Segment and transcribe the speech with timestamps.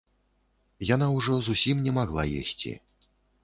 [0.93, 2.77] Яна ўжо зусім не магла есці.